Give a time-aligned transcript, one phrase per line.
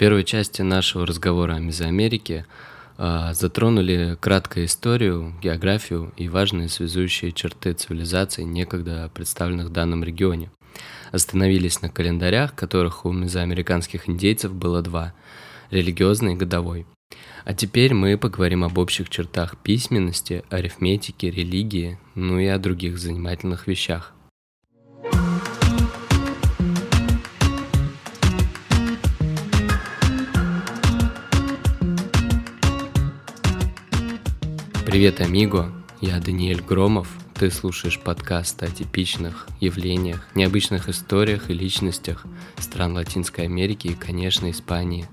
[0.00, 2.46] первой части нашего разговора о Мезоамерике
[2.96, 10.50] а, затронули краткую историю, географию и важные связующие черты цивилизаций, некогда представленных в данном регионе.
[11.12, 15.12] Остановились на календарях, которых у мезоамериканских индейцев было два–
[15.70, 16.86] религиозный и годовой.
[17.44, 23.66] А теперь мы поговорим об общих чертах письменности, арифметике, религии, ну и о других занимательных
[23.66, 24.14] вещах.
[34.90, 35.72] Привет, амиго!
[36.00, 37.06] Я Даниэль Громов.
[37.34, 42.26] Ты слушаешь подкаст о типичных явлениях, необычных историях и личностях
[42.58, 45.06] стран Латинской Америки и, конечно, Испании.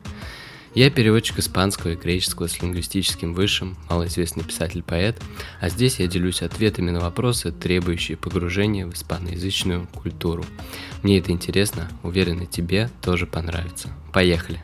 [0.74, 5.22] Я переводчик испанского и греческого с лингвистическим высшим, малоизвестный писатель-поэт,
[5.62, 10.44] а здесь я делюсь ответами на вопросы, требующие погружения в испаноязычную культуру.
[11.04, 13.94] Мне это интересно, уверен и тебе тоже понравится.
[14.12, 14.60] Поехали!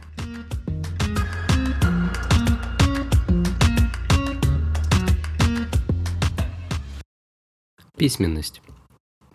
[7.96, 8.62] Письменность.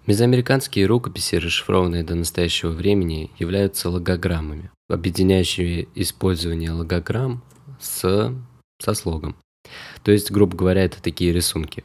[0.06, 7.45] Мезоамериканские рукописи, расшифрованные до настоящего времени, являются логограммами, объединяющие использование логограмм
[7.78, 8.34] с,
[8.81, 9.37] со слогом.
[10.03, 11.84] То есть, грубо говоря, это такие рисунки.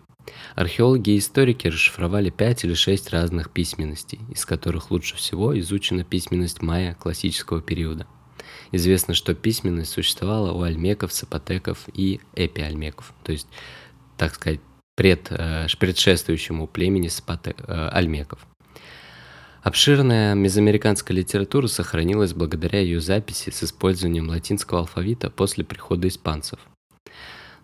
[0.56, 6.64] Археологи и историки расшифровали 5 или 6 разных письменностей, из которых лучше всего изучена письменность
[6.64, 8.08] майя классического периода.
[8.72, 13.48] Известно, что письменность существовала у альмеков, сапотеков и эпиальмеков, то есть,
[14.18, 14.60] так сказать,
[14.96, 18.46] пред, э, предшествующему племени спаты, э, альмеков.
[19.64, 26.60] Обширная мезоамериканская литература сохранилась благодаря ее записи с использованием латинского алфавита после прихода испанцев.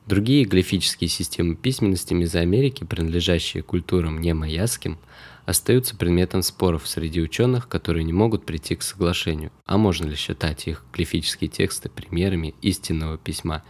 [0.05, 4.97] Другие глифические системы письменности Мезоамерики, принадлежащие культурам немаяским,
[5.45, 10.67] остаются предметом споров среди ученых, которые не могут прийти к соглашению, а можно ли считать
[10.67, 13.63] их глифические тексты примерами истинного письма,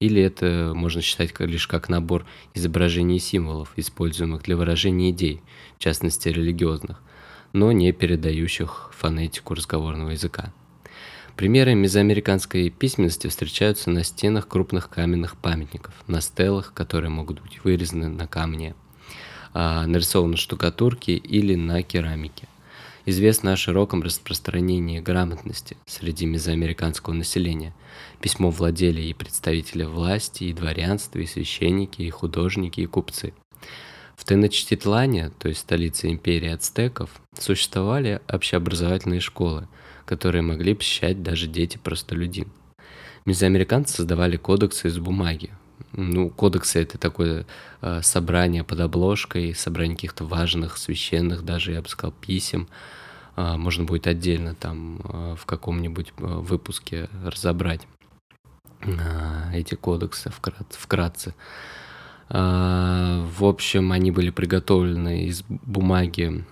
[0.00, 5.42] или это можно считать лишь как набор изображений и символов, используемых для выражения идей,
[5.78, 7.00] в частности религиозных,
[7.52, 10.52] но не передающих фонетику разговорного языка.
[11.36, 18.08] Примеры мезоамериканской письменности встречаются на стенах крупных каменных памятников, на стелах, которые могут быть вырезаны
[18.08, 18.74] на камне–
[19.58, 22.46] а, нарисован на штукатурке или на керамике.
[23.08, 27.72] Известно о широком распространении грамотности среди мезоамериканского населения.
[28.20, 33.32] Письмо владели и представители власти, и дворянства, и священники, и художники, и купцы.
[34.16, 39.68] В Теночтитлане, то есть столице империи ацтеков, существовали общеобразовательные школы,
[40.04, 42.48] которые могли посещать даже дети-простолюдин.
[43.24, 45.52] Мезоамериканцы создавали кодексы из бумаги,
[45.92, 47.46] ну, кодексы это такое
[47.80, 52.68] э, собрание под обложкой, собрание каких-то важных, священных, даже, я бы сказал, писем.
[53.36, 57.86] Э, можно будет отдельно там э, в каком-нибудь э, выпуске разобрать
[58.82, 60.78] э, эти кодексы вкратце.
[60.78, 61.34] вкратце.
[62.28, 66.44] Э, в общем, они были приготовлены из бумаги,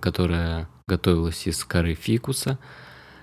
[0.00, 2.58] которая готовилась из коры фикуса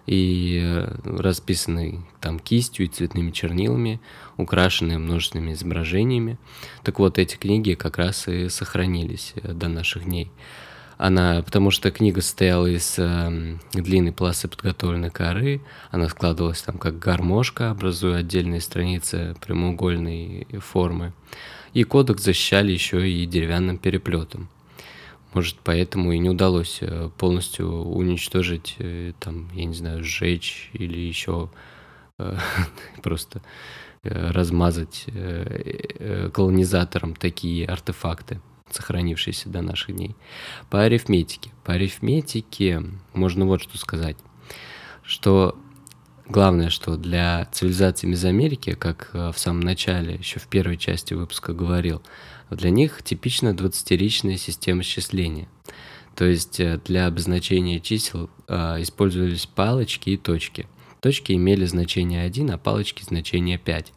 [0.10, 4.02] и э, расписанный там кистью и цветными чернилами,
[4.38, 6.40] украшенные множественными изображениями.
[6.84, 10.32] Так вот, эти книги как раз и сохранились э, до наших дней.
[10.98, 15.62] Она, потому что книга состояла из э, длинной полосы подготовленной коры,
[15.92, 21.14] она складывалась там как гармошка, образуя отдельные страницы прямоугольной формы.
[21.74, 24.50] И кодекс защищали еще и деревянным переплетом.
[25.34, 30.98] Может, поэтому и не удалось э, полностью уничтожить, э, там, я не знаю, сжечь или
[30.98, 31.50] еще
[32.18, 32.38] э,
[33.04, 33.42] просто
[34.02, 35.08] размазать
[36.34, 38.40] колонизаторам такие артефакты,
[38.72, 40.16] сохранившиеся до наших дней.
[40.70, 41.52] По арифметике.
[41.66, 42.82] По арифметике
[43.12, 44.16] можно вот что сказать,
[45.04, 45.60] что
[46.30, 52.02] главное, что для цивилизации Мезоамерики, как в самом начале, еще в первой части выпуска говорил,
[52.50, 55.48] для них типична 20-ричная система счисления.
[56.16, 60.68] То есть э, для обозначения чисел э, использовались палочки и точки.
[61.02, 63.94] Точки имели значение 1, а палочки значение 5.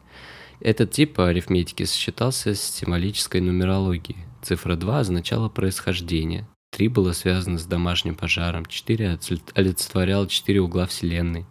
[0.61, 4.19] Этот тип арифметики сочетался с символической нумерологией.
[4.41, 9.19] Цифра 2 означала происхождение, 3 было связано с домашним пожаром, 4
[9.53, 11.45] олицетворяло 4 угла Вселенной,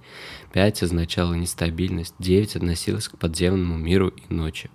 [0.52, 4.68] 5 означало нестабильность, 9 относилось к подземному миру и ночи.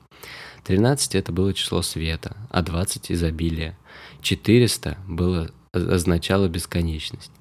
[0.67, 3.77] 13 это было число света, а 20 изобилие.
[4.21, 7.31] 400 было, означало бесконечность.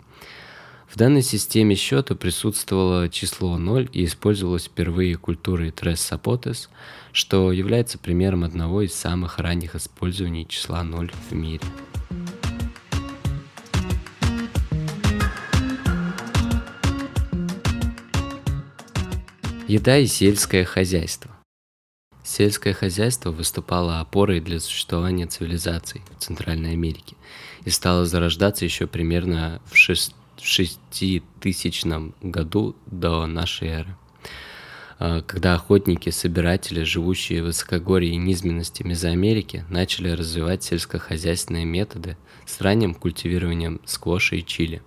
[0.86, 6.70] В данной системе счета присутствовало число 0 и использовалось впервые культурой Трес Сапотес,
[7.10, 11.64] что является примером одного из самых ранних использований числа 0 в мире.
[19.66, 21.35] Еда и сельское хозяйство.
[22.26, 27.14] Сельское хозяйство выступало опорой для существования цивилизаций в Центральной Америке
[27.64, 33.96] и стало зарождаться еще примерно в 6000 году до нашей эры,
[34.98, 42.96] а, когда охотники-собиратели, живущие в высокогорье и низменности Мезоамерики, начали развивать сельскохозяйственные методы с ранним
[42.96, 44.82] культивированием сквоша и чили.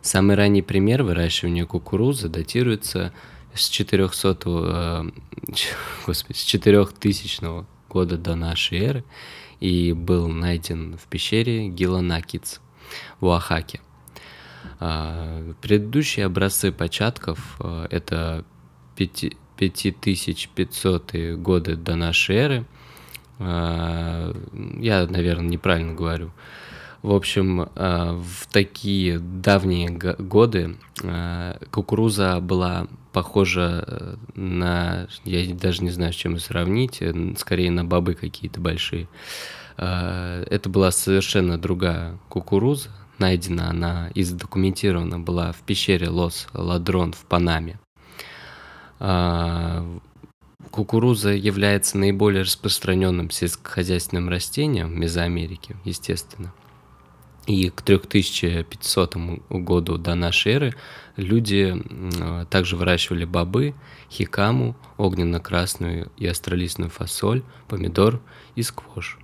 [0.00, 3.12] Самый ранний пример выращивания кукурузы датируется
[3.54, 5.04] с 400 э,
[6.06, 9.04] господи, с 4000 года до нашей эры
[9.60, 12.60] и был найден в пещере Гиланакиц
[13.20, 13.80] в Оахаке.
[14.80, 18.44] А, предыдущие образцы початков э, это
[18.96, 22.66] 5500 годы до нашей эры.
[23.38, 24.34] А,
[24.80, 26.32] я, наверное, неправильно говорю.
[27.02, 27.66] В общем, э,
[28.12, 36.16] в такие давние годы э, кукуруза была похожа э, на, я даже не знаю, с
[36.16, 37.02] чем ее сравнить,
[37.38, 39.08] скорее на бобы какие-то большие.
[39.76, 47.24] Это была совершенно другая кукуруза, найдена она и задокументирована была в пещере Лос Ладрон в
[47.24, 47.80] Панаме.
[50.70, 56.52] Кукуруза является наиболее распространенным сельскохозяйственным растением в Мезоамерике, естественно.
[57.46, 59.16] И к 3500
[59.50, 60.74] году до нашей эры
[61.16, 61.76] люди
[62.50, 63.74] также выращивали бобы,
[64.10, 68.20] хикаму, огненно-красную и астролистную фасоль, помидор
[68.54, 69.18] и сквош.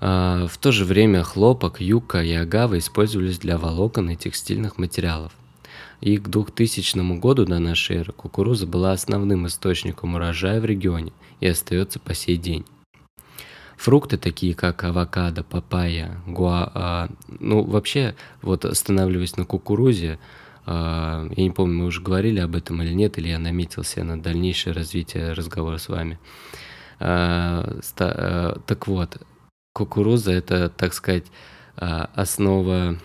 [0.00, 5.32] А, в то же время хлопок, юка и агава использовались для волокон и текстильных материалов.
[6.00, 11.48] И к 2000 году до нашей эры кукуруза была основным источником урожая в регионе и
[11.48, 12.64] остается по сей день.
[13.78, 16.68] Фрукты такие, как авокадо, папайя, гуа...
[16.74, 20.18] А, ну, вообще, вот останавливаясь на кукурузе,
[20.66, 24.20] а, я не помню, мы уже говорили об этом или нет, или я наметился на
[24.20, 26.18] дальнейшее развитие разговора с вами.
[26.98, 27.78] А,
[28.66, 29.22] так вот,
[29.74, 31.26] кукуруза– это, так сказать,
[31.76, 32.98] основа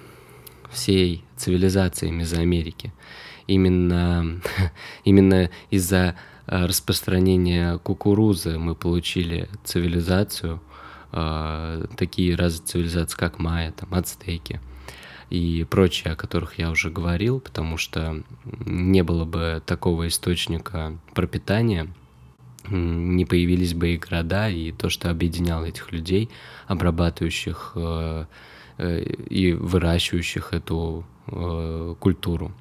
[0.72, 2.92] всей цивилизации Мезоамерики.
[3.46, 4.42] Именно,
[5.04, 10.62] именно из-за распространения кукурузы мы получили цивилизацию,
[11.12, 14.60] э, такие разные цивилизации, как майя, там, ацтеки
[15.30, 21.88] и прочие, о которых я уже говорил, потому что не было бы такого источника пропитания,
[22.70, 26.30] не появились бы и города, и то, что объединяло этих людей,
[26.68, 28.26] обрабатывающих э,
[29.30, 31.06] и выращивающих эту
[32.00, 32.52] культуру.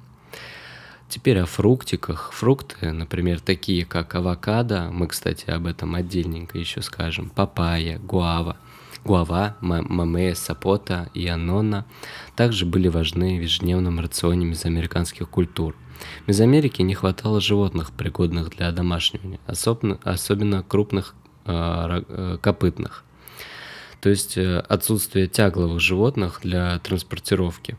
[1.13, 2.31] Теперь о фруктиках.
[2.33, 8.57] Фрукты, например, такие как авокадо, мы, кстати, об этом отдельненько еще скажем, папайя, гуава,
[9.05, 11.85] гуава, мамея, сапота и анона
[12.35, 15.75] также были важны в ежедневном рационе мезоамериканских культур.
[16.23, 21.13] В Мезоамерике не хватало животных, пригодных для домашнего, особенно, особенно крупных
[21.45, 23.03] э, копытных.
[24.01, 27.77] То есть э, отсутствие тягловых животных для транспортировки.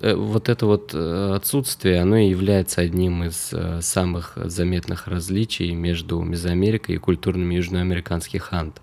[0.00, 5.72] Э, вот это вот э, отсутствие, оно и является одним из э, самых заметных различий
[5.72, 8.80] между Мезоамерикой и культурными южноамериканских анд,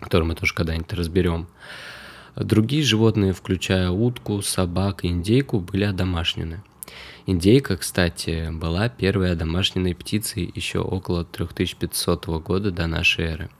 [0.00, 1.46] которые мы тоже когда-нибудь разберем.
[2.36, 6.62] Другие животные, включая утку, собак и индейку, были одомашнены.
[7.26, 13.50] Индейка, кстати, была первой одомашненной птицей еще около 3500 года до нашей эры.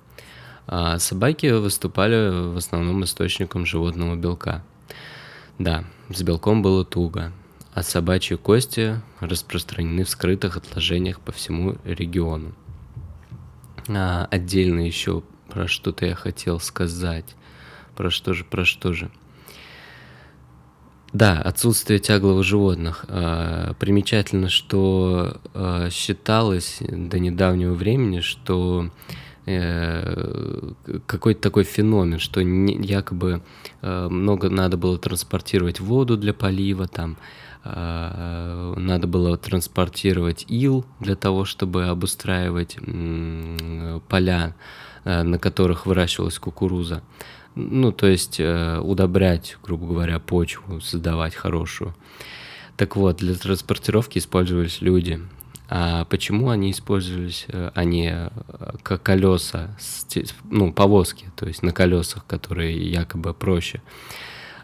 [0.66, 4.64] А собаки выступали в основном источником животного белка–
[5.58, 7.32] да, с белком было туго,
[7.73, 12.52] а собачьи кости распространены в скрытых отложениях по всему региону.
[13.88, 17.37] А отдельно еще про что-то я хотел сказать.
[17.96, 19.11] Про что же, про что же?
[21.12, 23.04] Да, отсутствие тягловых животных.
[23.08, 28.90] А, примечательно, что а, считалось до недавнего времени, что
[29.45, 33.43] какой-то такой феномен, что не, якобы
[33.83, 37.19] э, много надо было транспортировать воду для полива, там
[37.65, 42.79] э, надо было транспортировать ил для того, чтобы обустраивать
[44.09, 44.55] поля,
[45.05, 47.03] на которых выращивалась кукуруза.
[47.55, 51.95] Ну, то есть удобрять, грубо говоря, почву, создавать хорошую.
[52.77, 55.21] Так вот, для транспортировки использовались люди.
[55.68, 58.28] А почему они использовались, э, они э,
[58.83, 59.76] как колеса,
[60.50, 63.80] ну, повозки, то есть на колесах, которые якобы проще.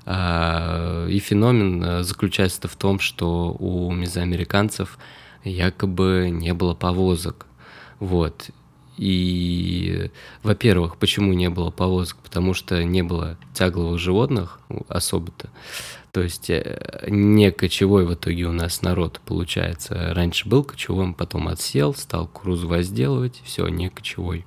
[0.05, 4.99] А, и феномен э, заключается в том, что у мезоамериканцев
[5.43, 7.47] якобы не было повозок.
[7.99, 8.51] Вот.
[9.01, 10.11] И,
[10.43, 12.19] во-первых, почему не было повозок?
[12.19, 15.49] Потому что не было тягловых животных особо-то.
[16.13, 20.13] То есть э, не кочевой в итоге у нас народ получается.
[20.13, 24.45] Раньше был кочевым, потом отсел, стал кукурузу возделывать, все, не кочевой.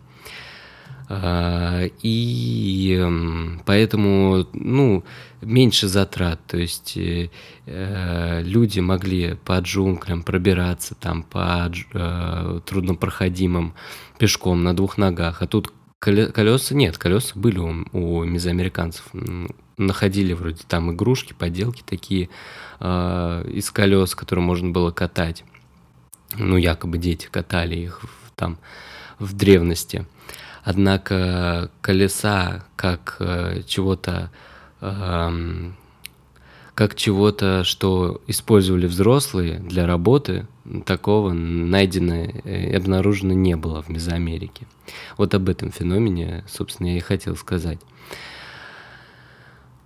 [1.10, 5.04] А, и эм, поэтому, ну,
[5.42, 7.30] меньше затрат, то есть э,
[7.66, 13.74] э, люди могли по джунглям пробираться там по э, труднопроходимым
[14.18, 19.06] пешком на двух ногах, а тут колеса нет, колеса были у, у мезоамериканцев,
[19.78, 22.30] находили вроде там игрушки, поделки такие
[22.80, 25.44] э, из колес, которые можно было катать,
[26.38, 28.02] ну якобы дети катали их
[28.36, 28.58] там
[29.20, 30.06] в древности.
[30.64, 34.32] Однако колеса как э, чего-то
[36.76, 40.48] как чего-то, что использовали взрослые для работы,
[40.86, 44.66] такого найдено и обнаружено не было в Мезоамерике.
[45.18, 47.80] Вот об этом феномене, собственно, я и хотел сказать.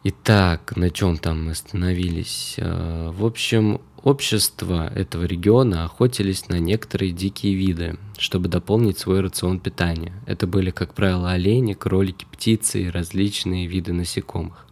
[0.04, 2.56] Итак, на чем там мы остановились?
[2.58, 9.60] Э, в общем, общества этого региона охотились на некоторые дикие виды, чтобы дополнить свой рацион
[9.60, 10.14] питания.
[10.26, 14.66] Это были, как правило, олени, кролики, птицы и различные виды насекомых.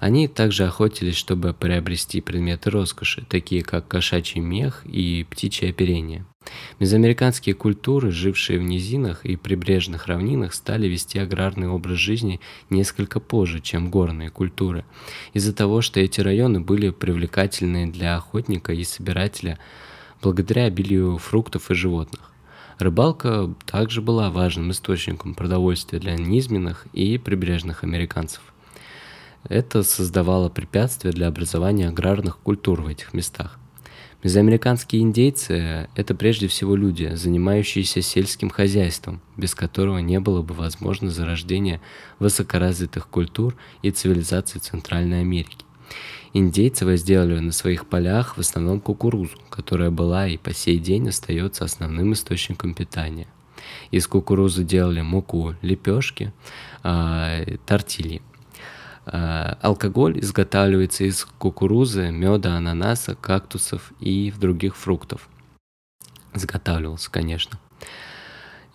[0.00, 6.26] Они также охотились, чтобы приобрести предметы роскоши, такие как кошачий мех и птичье оперение.
[6.78, 12.40] Мезоамериканские культуры, жившие в низинах и прибрежных равнинах, стали вести аграрный образ жизни
[12.70, 14.84] несколько позже, чем горные культуры,
[15.32, 19.58] из-за того, что эти районы были привлекательны для охотника и собирателя
[20.22, 22.32] благодаря обилию фруктов и животных.
[22.78, 28.42] Рыбалка также была важным источником продовольствия для низменных и прибрежных американцев.
[29.48, 33.58] Это создавало препятствия для образования аграрных культур в этих местах.
[34.24, 41.10] Мезоамериканские индейцы– это прежде всего люди, занимающиеся сельским хозяйством, без которого не было бы возможно
[41.10, 41.82] зарождения
[42.20, 45.66] высокоразвитых культур и цивилизаций Центральной Америки.
[46.32, 51.66] Индейцы возделывали на своих полях в основном кукурузу, которая была и по сей день остается
[51.66, 53.26] основным источником питания.
[53.90, 56.32] Из кукурузы делали муку, лепешки,
[56.82, 58.22] э, тортильи–
[59.06, 65.28] алкоголь изготавливается из кукурузы, меда, ананаса, кактусов и других фруктов.
[66.32, 67.58] Изготавливался, конечно.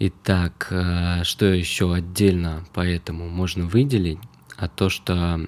[0.02, 4.20] Итак, э, что еще отдельно поэтому можно выделить?
[4.56, 5.42] А то, что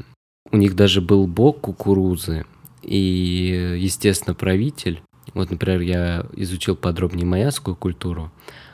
[0.52, 2.46] у них даже был бог кукурузы,
[2.84, 5.02] и, естественно, правитель.
[5.34, 8.30] Вот, например, я изучил подробнее майяскую культуру.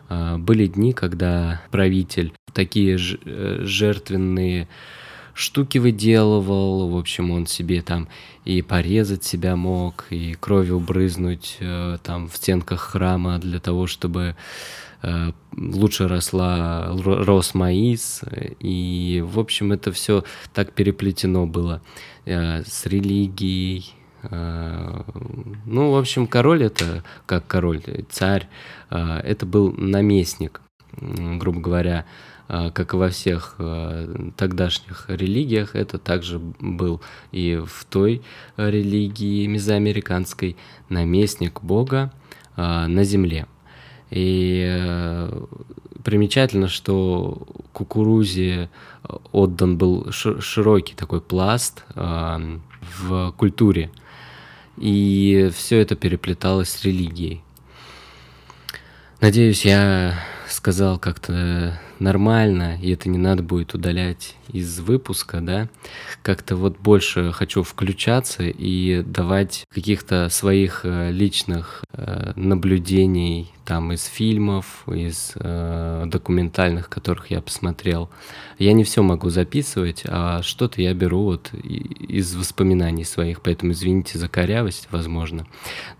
[0.10, 4.68] Э, были дни, когда правитель такие жертвенные
[5.38, 8.08] штуки выделывал, в общем, он себе там
[8.44, 14.36] и порезать себя мог, и кровью брызнуть э, там в стенках храма для того, чтобы
[15.03, 18.22] э, лучше росла, рос маис,
[18.60, 21.82] и, в общем, это все так переплетено было
[22.25, 23.94] э, с религией,
[24.29, 28.50] ну, в общем, король это, как король, царь,
[28.89, 30.60] это был наместник,
[31.00, 32.06] грубо говоря,
[32.48, 37.01] как и во всех а, тогдашних религиях, это также был
[37.32, 38.22] и в той
[38.56, 40.56] религии мезоамериканской
[40.89, 42.12] наместник Бога
[42.56, 43.48] а, на земле.
[44.10, 45.30] И
[46.06, 48.70] примечательно, что кукурузе
[49.34, 53.92] отдан был широкий такой пласт в культуре,
[54.77, 57.42] и все это переплеталось с религией.
[59.20, 60.13] Надеюсь, я
[60.48, 65.70] сказал как-то нормально, и это не надо будет удалять из выпуска, да,
[66.22, 74.06] как-то вот больше хочу включаться и давать каких-то своих э, личных э, наблюдений там из
[74.06, 78.10] фильмов, из э, документальных, которых я посмотрел.
[78.58, 84.18] Я не все могу записывать, а что-то я беру вот из воспоминаний своих, поэтому извините
[84.18, 85.46] за корявость, возможно.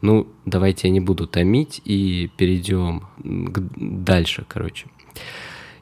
[0.01, 4.88] Ну, давайте я не буду томить и перейдем дальше, короче.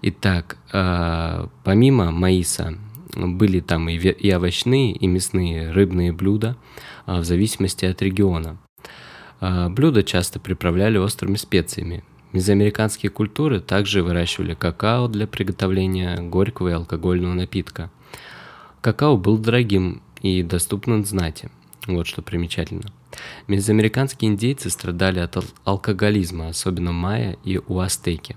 [0.01, 2.77] Итак, э, помимо маиса
[3.15, 6.57] были там и, овощные, и мясные, рыбные блюда,
[7.07, 8.57] э, в зависимости от региона.
[9.41, 12.03] Э, блюда часто приправляли острыми специями.
[12.33, 17.89] Мезоамериканские культуры также выращивали какао для приготовления горького и алкогольного напитка.
[18.81, 21.49] Какао был дорогим и доступным знати.
[21.87, 22.91] Вот что примечательно.
[23.47, 28.35] Мезоамериканские индейцы страдали от алкоголизма, особенно майя и уастеки.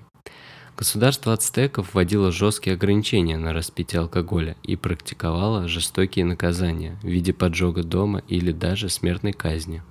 [0.79, 7.83] Государство ацтеков вводило жесткие ограничения на распитие алкоголя и практиковало жестокие наказания в виде поджога
[7.83, 9.83] дома или даже смертной казни.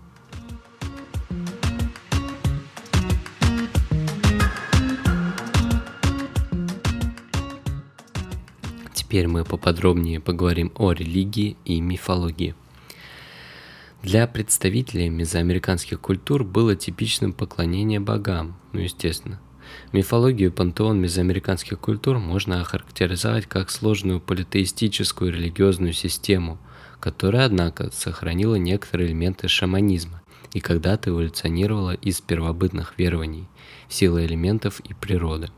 [8.93, 12.55] Теперь мы поподробнее поговорим о религии и мифологии.
[14.03, 19.41] Для представителей мезоамериканских культур было типичным поклонение богам, ну естественно.
[19.93, 26.57] Мифологию пантеон мезоамериканских культур можно охарактеризовать как сложную политеистическую религиозную систему,
[26.99, 30.21] которая, однако, сохранила некоторые элементы шаманизма
[30.53, 33.47] и когда-то эволюционировала из первобытных верований
[33.87, 35.49] в силы элементов и природы.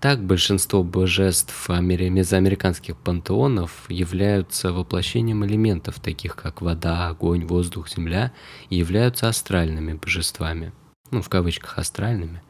[0.00, 8.32] Так, большинство божеств мезоамериканских пантеонов являются воплощением элементов, таких как вода, огонь, воздух, земля,
[8.70, 10.72] и являются астральными божествами,
[11.10, 12.42] ну, в кавычках астральными,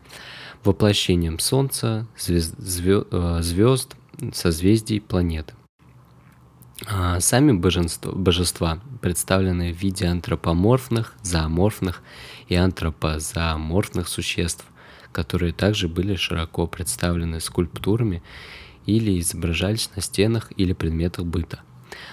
[0.65, 3.97] воплощением Солнца, звезд, звезд
[4.33, 5.55] созвездий, планет.
[6.87, 12.03] А сами божества, божества представлены в виде антропоморфных, зооморфных
[12.49, 14.65] и антропозооморфных существ,
[15.13, 18.23] которые также были широко представлены скульптурами
[18.87, 21.61] или изображались на стенах или предметах быта.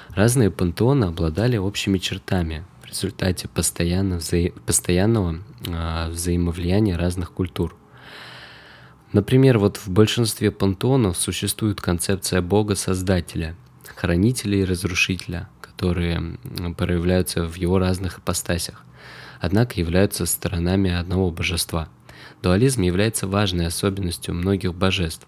[0.10, 4.50] Разные пантеоны обладали общими чертами в результате постоянно вза...
[4.66, 7.76] постоянного э, взаимовлияния разных культур.
[9.12, 13.56] Например, вот в большинстве пантеонов существует концепция Бога-Создателя,
[13.96, 16.38] Хранителя и Разрушителя, которые
[16.78, 18.86] проявляются в его разных ипостасях,
[19.40, 21.90] однако являются сторонами одного божества–
[22.42, 25.28] Дуализм является важной особенностью многих божеств.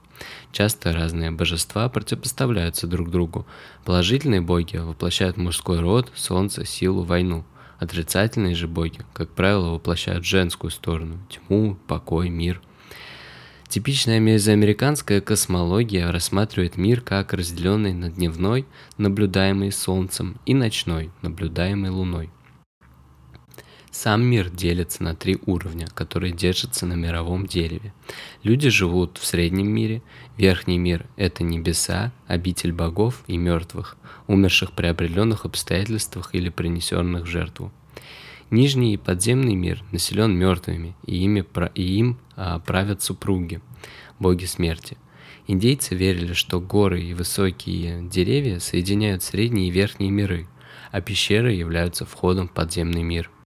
[0.52, 3.46] Часто разные божества противопоставляются друг другу.
[3.84, 7.44] Положительные боги воплощают мужской род, солнце, силу, войну.
[7.80, 12.62] Отрицательные же боги, как правило, воплощают женскую сторону– тьму, покой, мир.
[13.72, 18.66] Типичная мезоамериканская космология рассматривает мир как разделенный на дневной,
[18.98, 22.30] наблюдаемый Солнцем, и ночной, наблюдаемый Луной–
[23.92, 27.94] сам мир делится на три уровня, которые держатся на мировом дереве.
[28.42, 30.02] Люди живут в среднем мире,
[30.38, 33.98] верхний мир– это небеса, обитель богов и мертвых,
[34.28, 37.74] умерших при определенных обстоятельствах или принесенных в жертву.
[38.52, 43.62] Нижний и подземный мир населен мертвыми, и, ими, и им а, правят супруги,
[44.20, 44.98] боги смерти.
[45.48, 50.48] Индейцы верили, что горы и высокие деревья соединяют средние и верхние миры,
[50.92, 53.32] а пещеры являются входом в подземный мир–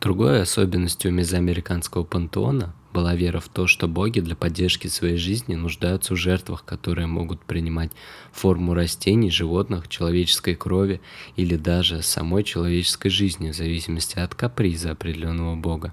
[0.00, 6.14] Другой особенностью мезоамериканского пантеона была вера в то, что боги для поддержки своей жизни нуждаются
[6.14, 7.92] в жертвах, которые могут принимать
[8.32, 11.00] форму растений, животных, человеческой крови
[11.36, 15.92] или даже самой человеческой жизни в зависимости от каприза определенного бога.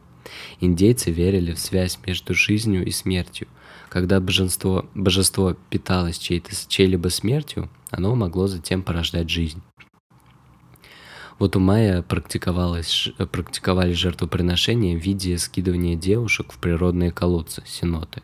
[0.59, 3.47] Индейцы верили в связь между жизнью и смертью.
[3.89, 9.61] Когда божество, божество питалось чьей-либо смертью, оно могло затем порождать жизнь.
[11.39, 18.23] Вот у майя практиковалось, практиковали жертвоприношения в виде скидывания девушек в природные колодцы, сеноты,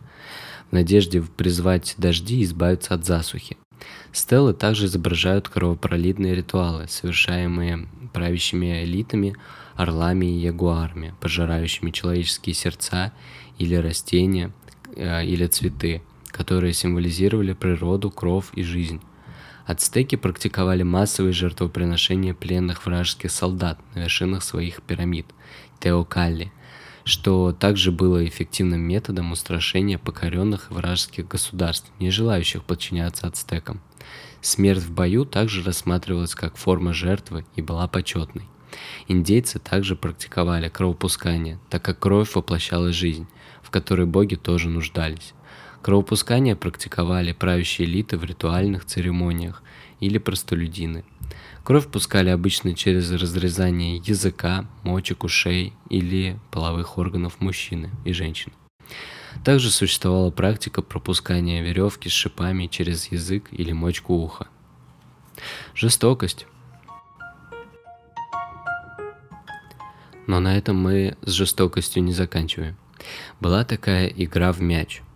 [0.71, 3.57] в надежде призвать дожди и избавиться от засухи.
[4.11, 9.35] Стелы также изображают кровопролитные ритуалы, совершаемые правящими элитами,
[9.75, 13.11] орлами и ягуарами, пожирающими человеческие сердца
[13.57, 14.51] или растения,
[14.95, 19.01] э, или цветы, которые символизировали природу, кровь и жизнь.
[19.65, 25.27] Ацтеки практиковали массовые жертвоприношения пленных вражеских солдат на вершинах своих пирамид–
[25.83, 26.51] Теокалли,
[27.03, 33.81] что также было эффективным методом устрашения покоренных вражеских государств, не желающих подчиняться ацтекам.
[34.39, 38.47] Смерть в бою также рассматривалась как форма жертвы и была почетной.
[39.07, 43.27] Индейцы также практиковали кровопускание, так как кровь воплощала жизнь,
[43.61, 45.33] в которой боги тоже нуждались.
[45.83, 49.61] Кровопускание практиковали правящие элиты в ритуальных церемониях
[49.99, 51.03] или простолюдины.
[51.65, 58.55] Кровь пускали обычно через разрезание языка, мочек, ушей или половых органов мужчины и женщины.
[59.43, 64.47] Также существовала практика пропускания веревки с шипами через язык или мочку уха.
[65.75, 66.47] Жестокость.
[70.27, 72.77] Но на этом мы с жестокостью не заканчиваем.
[73.41, 75.01] Была такая игра в мяч–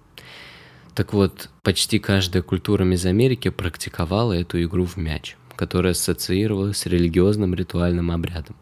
[0.98, 7.54] так вот, почти каждая культура Мезоамерики практиковала эту игру в мяч, которая ассоциировалась с религиозным
[7.54, 8.56] ритуальным обрядом.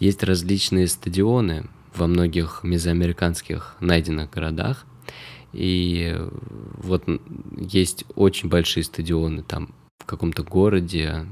[0.00, 4.84] Есть различные стадионы во многих мезоамериканских найденных городах,
[5.52, 6.18] и
[6.78, 7.04] вот
[7.56, 11.24] есть очень большие стадионы там в каком-то городе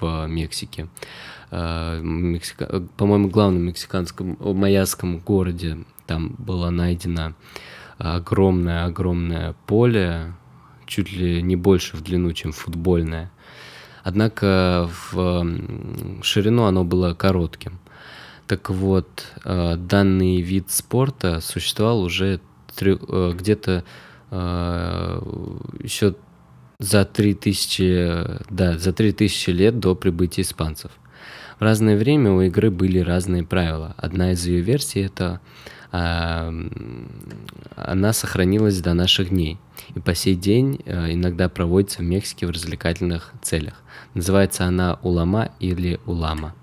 [0.00, 0.88] в Мексике.
[1.50, 2.82] А, Мексика...
[2.96, 7.34] По-моему, главном мексиканском майяском городе там была найдена
[7.98, 10.34] огромное-огромное поле,
[10.86, 13.30] чуть ли не больше в длину, чем футбольное.
[14.02, 15.46] Однако в
[16.22, 17.78] ширину оно было коротким.
[18.46, 22.40] Так вот, э, данный вид спорта существовал уже
[22.80, 23.84] э, где-то
[24.30, 25.20] э,
[25.82, 26.14] еще
[26.78, 30.90] за 3000, да, за 3000 лет до прибытия испанцев.
[31.58, 33.94] В разное время у игры были разные правила.
[33.96, 35.40] Одна из ее версий это
[37.76, 39.58] она сохранилась до наших дней
[39.94, 43.82] и по сей день а, иногда проводится в Мексике в развлекательных целях.
[44.14, 46.54] Называется она улама или улама.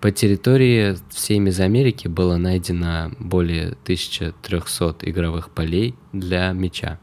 [0.00, 6.98] По территории всей Мезоамерики было найдено более 1300 игровых полей для мяча.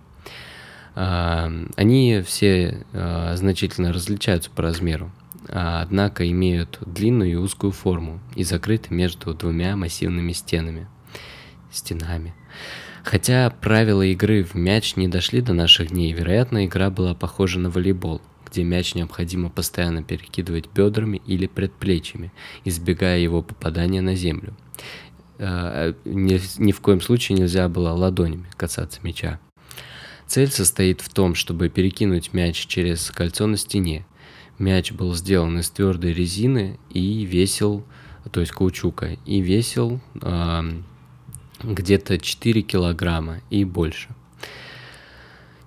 [0.96, 5.12] А, они все а, значительно различаются по размеру,
[5.50, 10.88] однако имеют длинную и узкую форму и закрыты между двумя массивными стенами.
[11.72, 12.34] Стенами.
[13.04, 17.70] Хотя правила игры в мяч не дошли до наших дней, вероятно, игра была похожа на
[17.70, 22.32] волейбол, где мяч необходимо постоянно перекидывать бедрами или предплечьями,
[22.66, 24.56] избегая его попадания на землю.
[25.40, 29.40] Э, ни, ни в коем случае нельзя было ладонями касаться мяча.
[30.28, 34.06] Цель состоит в том, чтобы перекинуть мяч через кольцо на стене.
[34.60, 37.84] Мяч был сделан из твердой резины и весил,
[38.32, 40.00] то есть каучука, и весил
[41.64, 44.10] где-то 4 килограмма и больше.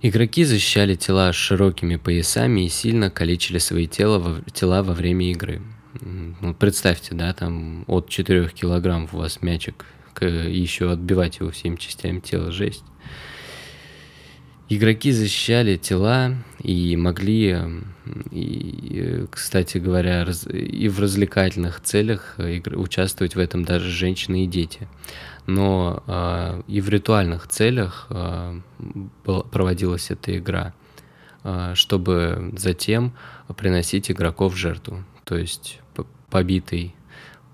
[0.02, 5.62] Игроки защищали тела широкими поясами и сильно калечили свои тела во, тела во время игры.
[6.00, 11.76] Ну, представьте, да, там от 4 килограмм у вас мячик, к, еще отбивать его всеми
[11.76, 12.84] частями тела, жесть.
[14.68, 17.58] Игроки защищали тела и могли,
[18.30, 24.88] и, кстати говоря, раз, и в развлекательных целях участвовать в этом даже женщины и дети
[25.46, 28.60] но э, и в ритуальных целях э,
[29.24, 30.72] проводилась эта игра,
[31.42, 33.12] э, чтобы затем
[33.56, 35.04] приносить игроков в жертву.
[35.24, 35.80] То есть
[36.30, 36.94] побитый,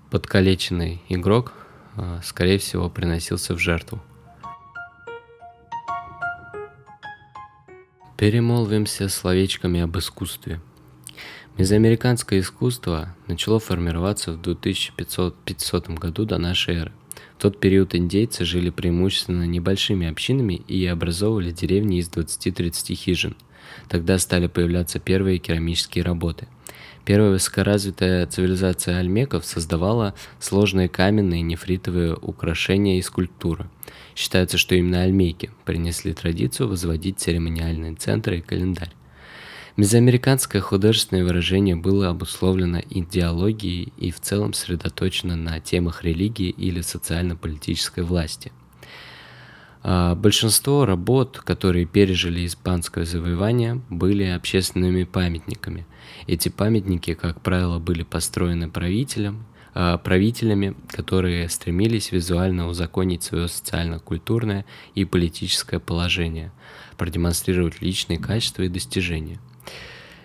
[0.09, 1.53] подкалеченный игрок,
[1.97, 4.01] э, скорее всего, приносился в жертву.
[8.21, 10.61] Перемолвимся словечками об искусстве.
[11.57, 16.91] Мезоамериканское искусство начало формироваться в 2500 году до нашей эры
[17.41, 23.35] тот период индейцы жили преимущественно небольшими общинами и образовывали деревни из 20-30 хижин.
[23.89, 26.47] Тогда стали появляться первые керамические работы.
[27.03, 33.67] Первая высокоразвитая цивилизация альмеков создавала сложные каменные нефритовые украшения и скульптуры.
[34.15, 38.93] Считается, что именно альмейки принесли традицию возводить церемониальные центры и календарь.
[39.77, 48.03] Мезоамериканское художественное выражение было обусловлено идеологией и в целом сосредоточено на темах религии или социально-политической
[48.03, 48.51] власти.
[49.83, 55.85] А, большинство работ, которые пережили испанское завоевание, были общественными памятниками.
[56.27, 65.05] Эти памятники, как правило, были построены правителем, правителями, которые стремились визуально узаконить свое социально-культурное и
[65.05, 66.51] политическое положение,
[66.97, 69.39] продемонстрировать личные качества и достижения–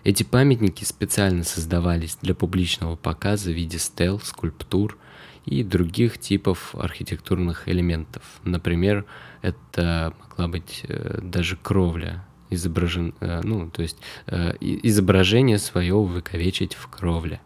[0.06, 4.96] эти памятники специально создавались для публичного показа в виде стел, скульптур
[5.46, 8.22] и других типов архитектурных элементов.
[8.44, 9.04] Например,
[9.42, 13.96] это могла быть э, даже кровля, изображен, э, ну, то есть
[14.28, 17.40] э, изображение свое увековечить в кровле.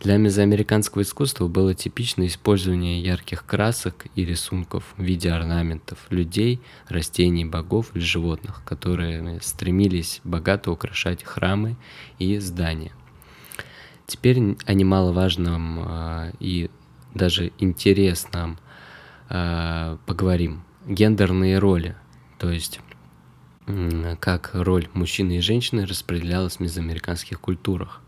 [0.00, 7.44] Для мезоамериканского искусства было типично использование ярких красок и рисунков в виде орнаментов людей, растений,
[7.44, 11.76] богов или животных, которые стремились богато украшать храмы
[12.18, 12.92] и здания.
[14.06, 16.70] Теперь о немаловажном э, и
[17.14, 18.58] даже интересном
[19.30, 20.62] э, поговорим.
[20.86, 21.96] Гендерные роли,
[22.38, 22.80] то есть
[24.20, 28.00] как роль мужчины и женщины распределялась в мезоамериканских культурах.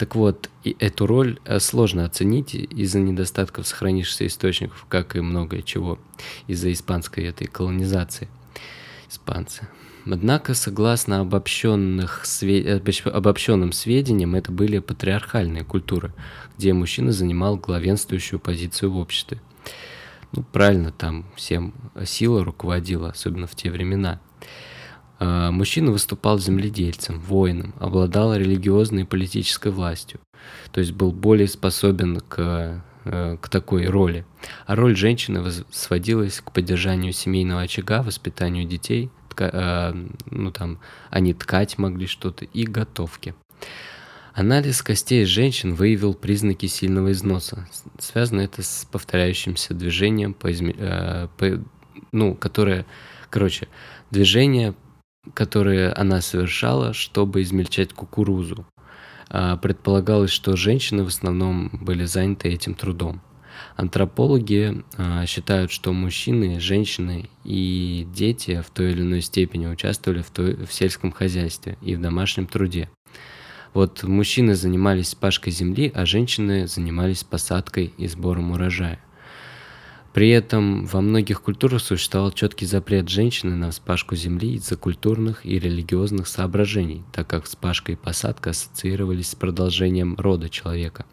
[0.00, 5.60] Так вот, и эту роль э, сложно оценить из-за недостатков сохранившихся источников, как и многое
[5.60, 5.98] чего,
[6.46, 8.26] из-за испанской этой колонизации.
[9.10, 9.68] Испанцы.
[10.06, 12.24] Однако, согласно обобщенных,
[13.04, 16.14] обобщенным сведениям, это были патриархальные культуры,
[16.56, 19.38] где мужчина занимал главенствующую позицию в обществе.
[20.32, 21.74] Ну, правильно, там всем
[22.06, 24.18] сила руководила, особенно в те времена–
[25.20, 30.20] мужчина выступал земледельцем, воином, обладал религиозной и политической властью,
[30.72, 34.24] то есть был более способен к, э, к такой роли.
[34.66, 40.78] А роль женщины сводилась к поддержанию семейного очага, воспитанию детей, тка, э, ну там
[41.10, 43.34] они ткать могли что-то и готовки.
[44.32, 47.68] Анализ костей женщин выявил признаки сильного износа.
[47.98, 50.74] Связано это с повторяющимся движением, по изме...
[50.78, 51.62] э, по...
[52.12, 52.86] ну, которое,
[53.28, 53.68] короче,
[54.10, 54.74] движение
[55.34, 58.66] которые она совершала, чтобы измельчать кукурузу.
[59.28, 63.22] А, предполагалось, что женщины в основном были заняты этим трудом.
[63.76, 70.30] Антропологи а, считают, что мужчины, женщины и дети в той или иной степени участвовали в,
[70.30, 72.88] той, в сельском хозяйстве и в домашнем труде.
[73.72, 78.98] Вот мужчины занимались пашкой земли, а женщины занимались посадкой и сбором урожая.
[80.12, 85.56] При этом во многих культурах существовал четкий запрет женщины на вспашку земли из-за культурных и
[85.56, 91.06] религиозных соображений, так как вспашка и посадка ассоциировались с продолжением рода человека,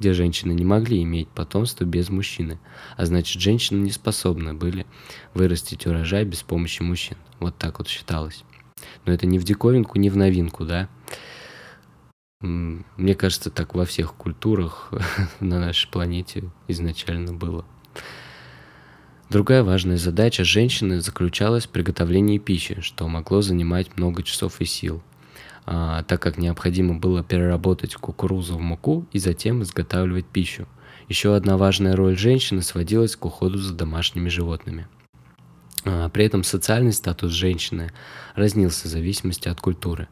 [0.00, 2.58] где женщины не могли иметь потомство без мужчины,
[2.96, 4.84] а значит женщины не способны были
[5.32, 7.18] вырастить урожай без помощи мужчин.
[7.38, 8.42] Вот так вот считалось.
[9.06, 10.88] Но это не в диковинку, не в новинку, да.
[12.40, 14.92] Мне кажется, так во всех культурах
[15.40, 17.64] на нашей планете изначально было.
[19.30, 25.04] Другая важная задача женщины заключалась в приготовлении пищи, что могло занимать много часов и сил,
[25.66, 30.66] а, так как необходимо было переработать кукурузу в муку и затем изготавливать пищу.
[31.08, 34.88] Еще одна важная роль женщины сводилась к уходу за домашними животными.
[35.84, 37.92] А, при этом социальный статус женщины
[38.34, 40.08] разнился в зависимости от культуры.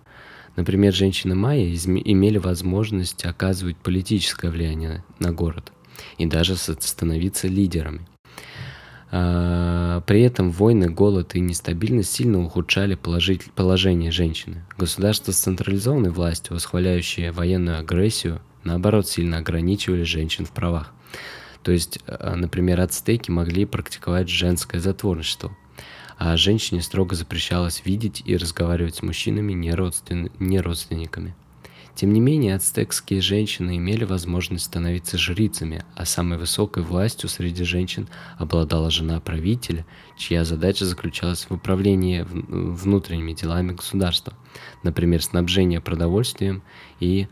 [0.55, 5.73] Например, женщины майя имели возможность оказывать политическое влияние на город
[6.19, 8.07] и даже становиться лидерами.
[9.11, 14.65] А, при этом войны, голод и нестабильность сильно ухудшали положение женщины.
[14.77, 20.93] Государства с централизованной властью, восхваляющие военную агрессию, наоборот, сильно ограничивали женщин в правах.
[21.63, 25.57] То есть, а, например, ацтеки могли практиковать женское затворничество,
[26.19, 29.73] а женщине строго запрещалось видеть и разговаривать с мужчинами не
[30.61, 31.35] родственниками.
[31.99, 38.09] Тем не менее, ацтекские женщины имели возможность становиться жрицами, а самой высокой властью среди женщин
[38.37, 39.85] обладала жена правителя,
[40.17, 44.35] чья задача заключалась в управлении внутренними делами государства,
[44.85, 46.63] например, снабжение продовольствием
[47.01, 47.27] и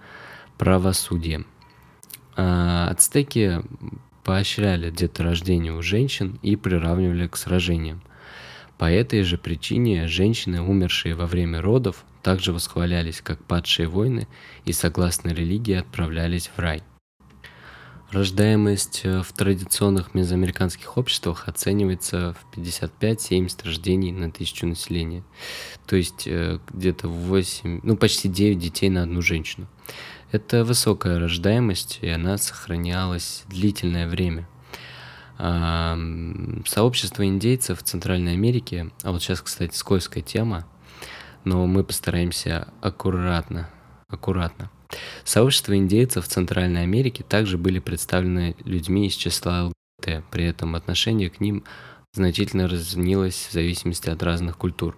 [0.58, 1.46] правосудием.
[2.34, 3.62] А ацтеки
[4.24, 8.02] поощряли деторождение у женщин и приравнивали к сражениям.
[8.78, 14.28] По этой же причине женщины, умершие во время родов, также восхвалялись как падшие воины
[14.64, 16.82] и, согласно религии, отправлялись в рай.
[18.10, 25.24] Рождаемость э, в традиционных мезоамериканских обществах оценивается в 55-70 рождений на тысячу населения.
[25.86, 29.66] То есть э, где-то 8, ну почти 9 детей на одну женщину.
[30.30, 34.48] Это высокая рождаемость, и она сохранялась длительное время.
[35.38, 40.66] Сообщество индейцев в Центральной Америке, а вот сейчас, кстати, скользкая тема,
[41.44, 43.68] но мы постараемся аккуратно,
[44.08, 44.70] аккуратно.
[45.24, 51.30] Сообщества индейцев в Центральной Америке также были представлены людьми из числа ЛГБТ, при этом отношение
[51.30, 51.64] к ним
[52.12, 54.96] значительно разнилось в зависимости от разных культур.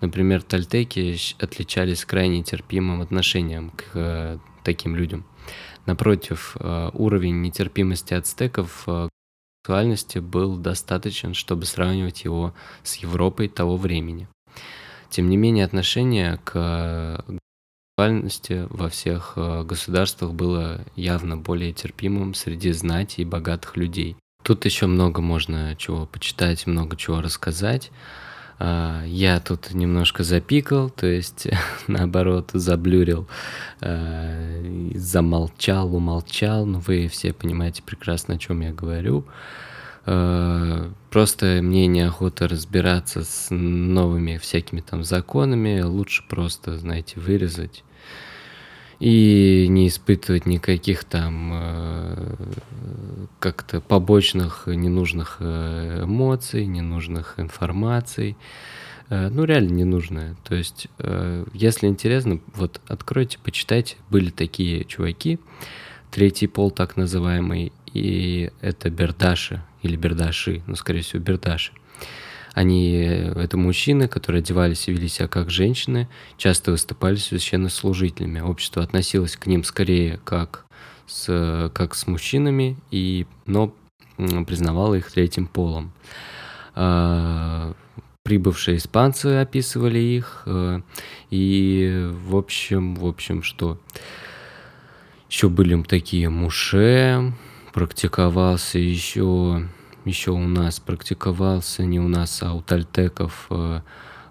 [0.00, 5.24] Например, тальтеки отличались крайне терпимым отношением к э, таким людям.
[5.86, 9.10] Напротив, э, уровень нетерпимости ацтеков э, к
[9.62, 14.26] сексуальности был достаточен, чтобы сравнивать его с Европой того времени.
[15.08, 17.24] Тем не менее, отношение к
[17.96, 24.16] сексуальности во всех э, государствах было явно более терпимым среди знати и богатых людей.
[24.42, 27.92] Тут еще много можно чего почитать, много чего рассказать.
[28.64, 31.48] А, я тут немножко запикал, то есть
[31.88, 33.26] наоборот заблюрил,
[33.80, 39.24] э, замолчал, умолчал, но вы все понимаете прекрасно, о чем я говорю.
[40.06, 47.82] Э, просто мне неохота разбираться с новыми всякими там законами, лучше просто, знаете, вырезать
[49.02, 52.36] и не испытывать никаких там э,
[53.40, 58.36] как-то побочных ненужных э, эмоций, ненужных информаций.
[59.10, 60.36] Ну, реально ненужное.
[60.42, 60.88] То есть,
[61.52, 63.96] если интересно, вот откройте, почитайте.
[64.08, 65.38] Были такие чуваки,
[66.10, 71.72] третий пол так называемый, и это бердаши или бердаши, ну, скорее всего, бердаши.
[72.54, 78.40] Они, это мужчины, которые одевались и вели себя как женщины, часто выступали священнослужителями.
[78.40, 80.66] Общество относилось к ним скорее как
[81.06, 83.74] с, как с мужчинами, и, но
[84.46, 85.92] признавало их третьим полом.
[86.74, 87.74] А,
[88.22, 90.80] прибывшие испанцы описывали их, э,
[91.30, 93.78] и в общем, в общем, что
[95.28, 97.32] еще были такие муше,
[97.72, 99.66] практиковался еще,
[100.04, 103.80] еще у нас практиковался, не у нас, а у тальтеков э,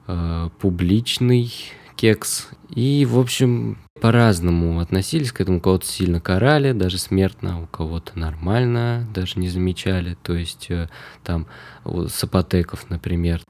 [0.08, 1.54] э, публичный
[1.96, 2.50] кекс.
[2.70, 5.58] И, в общем, по-разному относились к этому.
[5.58, 10.18] У кого-то сильно карали, даже смертно, у кого-то нормально, даже не замечали.
[10.24, 10.90] То есть э,
[11.24, 11.48] там
[12.08, 13.42] сапотеков, например.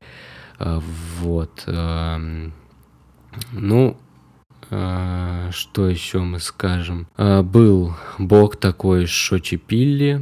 [0.59, 1.63] Вот.
[1.67, 2.49] Э,
[3.53, 3.97] ну,
[4.73, 7.07] а, что еще мы скажем?
[7.17, 10.21] А, был бог такой Шочи а,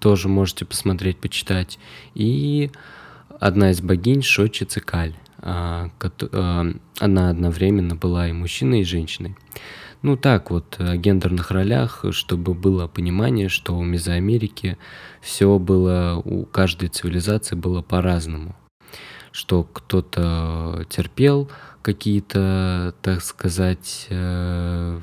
[0.00, 1.78] тоже можете посмотреть, почитать.
[2.14, 2.70] И
[3.40, 5.14] одна из богинь Шочи Цикаль.
[5.38, 6.66] а, а,
[6.98, 9.36] она одновременно была и мужчиной, и женщиной.
[10.02, 14.78] Ну так вот, о гендерных ролях, чтобы было понимание, что у Мезоамерики
[15.20, 18.54] все было, у каждой цивилизации было по-разному.
[19.32, 21.50] Что кто-то терпел
[21.82, 25.00] какие-то, так сказать, э,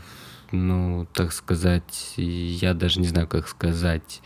[0.53, 4.21] ну, так сказать, я даже не знаю, как сказать,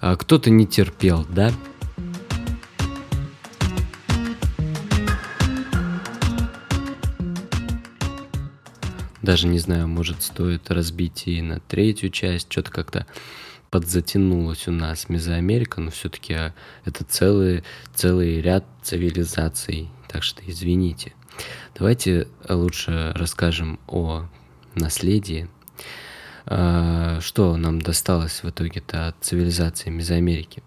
[0.00, 1.52] а кто-то не терпел, да?
[9.20, 13.06] Даже не знаю, может стоит разбить и на третью часть, что-то как-то
[13.70, 16.54] подзатянулось у нас Мезоамерика, но все-таки а,
[16.84, 21.12] это целый, целый ряд цивилизаций, так что извините.
[21.74, 24.26] Давайте лучше расскажем о
[24.76, 25.48] наследии.
[26.46, 30.62] А, что нам досталось в итоге-то от цивилизации Мезоамерики?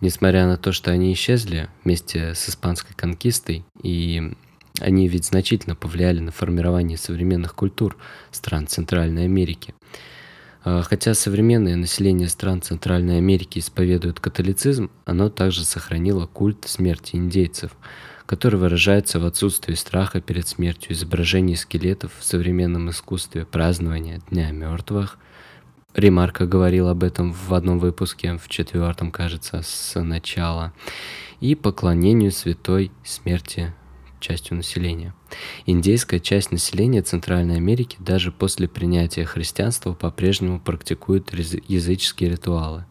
[0.00, 4.32] Несмотря на то, что они исчезли вместе с испанской конкистой и
[4.80, 7.96] они ведь значительно повлияли на формирование современных культур
[8.30, 9.74] стран Центральной Америки.
[10.64, 17.72] А, хотя современное население стран Центральной Америки исповедует католицизм, оно также сохранило культ смерти индейцев,
[18.26, 25.18] который выражается в отсутствии страха перед смертью, изображении скелетов в современном искусстве, празднования Дня мертвых.
[25.94, 30.72] Ремарка говорил об этом в одном выпуске, в четвертом, кажется, с начала,
[31.40, 33.74] и поклонению святой смерти
[34.22, 35.14] частью населения.
[35.66, 42.86] Индейская часть населения Центральной Америки даже после принятия христианства по-прежнему практикует языческие ритуалы.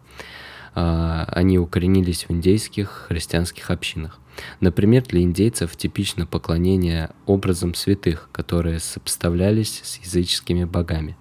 [0.76, 4.20] А, они укоренились в индейских христианских общинах.
[4.60, 11.18] Например, для индейцев типично поклонение образам святых, которые сопоставлялись с языческими богами.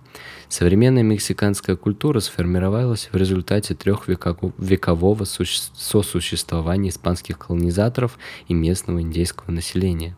[0.50, 10.16] Современная мексиканская культура сформировалась в результате трехвекового сосуществования испанских колонизаторов и местного индейского населения.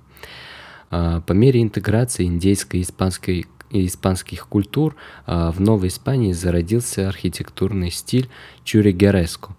[0.90, 7.08] А, по мере интеграции индейской и испанской и испанских культур а, в Новой Испании зародился
[7.08, 8.30] архитектурный стиль
[8.64, 9.54] чуригереско,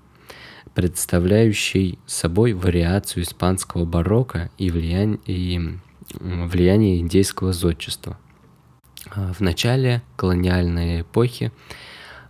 [0.74, 5.78] представляющий собой вариацию испанского барокко и влияние, и
[6.20, 8.18] влияние индейского зодчества.
[9.12, 11.52] А, в начале колониальной эпохи,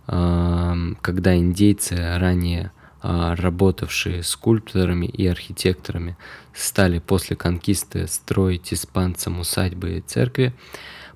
[0.06, 6.16] а, когда индейцы, ранее а, работавшие скульпторами и архитекторами,
[6.52, 10.54] стали после конкисты строить испанцам усадьбы и церкви,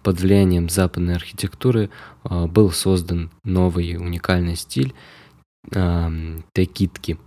[0.03, 1.91] под влиянием западной архитектуры
[2.23, 4.95] был создан новый уникальный стиль
[6.53, 7.19] текитки,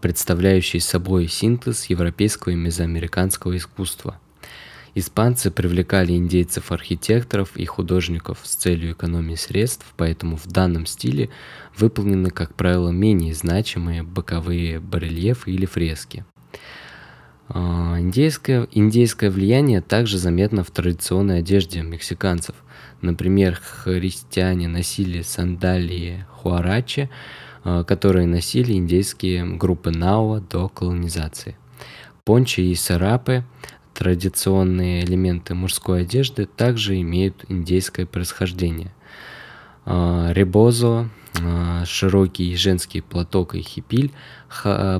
[0.00, 4.21] представляющий собой синтез европейского и мезоамериканского искусства.
[4.94, 11.30] Испанцы привлекали индейцев-архитекторов и художников с целью экономии средств, поэтому в данном стиле
[11.76, 16.26] выполнены, как правило, менее значимые боковые барельефы или фрески.
[17.48, 22.54] А, индейское, индейское влияние также заметно в традиционной одежде мексиканцев.
[23.00, 27.08] Например, христиане носили сандалии хуарачи,
[27.64, 31.56] а, которые носили индейские группы Науа до колонизации.
[32.24, 33.44] Пончи и сарапы
[33.94, 38.92] Традиционные элементы мужской одежды также имеют индейское происхождение.
[39.84, 41.08] А, ребозо,
[41.40, 44.12] а, широкий женский платок и хипиль,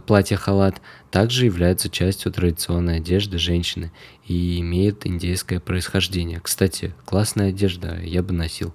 [0.06, 3.92] платье-халат также являются частью традиционной одежды женщины
[4.26, 6.40] и имеют индейское происхождение.
[6.40, 8.74] Кстати, классная одежда, я бы носил.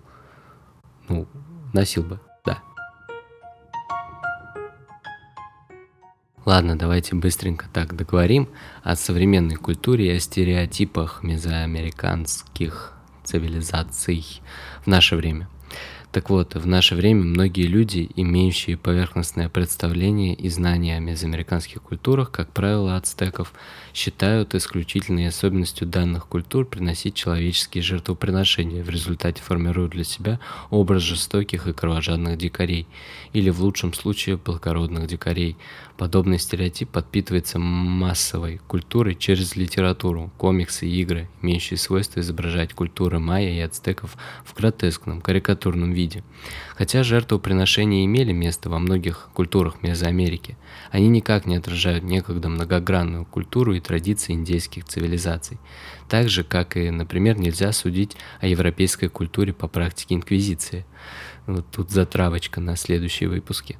[1.10, 1.27] Ну,
[1.73, 2.19] носил бы.
[6.47, 8.47] Ладно, давайте быстренько так договорим
[8.81, 12.93] о современной культуре и о стереотипах мезоамериканских
[13.25, 14.23] цивилизаций
[14.81, 15.49] в наше время.
[16.17, 22.32] Так вот, в наше время многие люди, имеющие поверхностное представление и знания о мезоамериканских культурах,
[22.32, 23.53] как правило, ацтеков,
[23.93, 30.39] считают исключительной особенностью данных культур приносить человеческие жертвоприношения, в результате формируют для себя
[30.71, 32.88] образ жестоких и кровожадных дикарей,
[33.34, 35.56] или в лучшем случае благородных дикарей,
[35.97, 43.60] Подобный стереотип подпитывается массовой культурой через литературу, комиксы игры, имеющие свойство изображать культуры майя и
[43.60, 46.06] ацтеков в гротескном, карикатурном виде.
[46.75, 50.58] Хотя жертвоприношения имели место во многих культурах Мезоамерики,
[50.91, 55.58] они никак не отражают некогда многогранную культуру и традиции индейских цивилизаций.
[56.10, 60.85] Так же, как и, например, нельзя судить о европейской культуре по практике инквизиции.
[61.45, 63.77] Вот тут затравочка на следующие выпуски.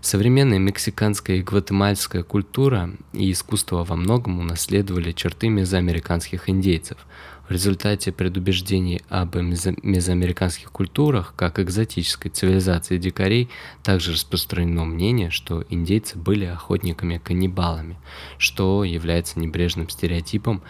[0.00, 6.98] Современная мексиканская и гватемальская культура и искусство во многом унаследовали черты мезоамериканских индейцев.
[7.52, 13.50] В результате предубеждений об мезоамериканских культурах, как экзотической цивилизации дикарей,
[13.82, 17.98] также распространено мнение, что индейцы были охотниками-каннибалами,
[18.38, 20.62] что является небрежным стереотипом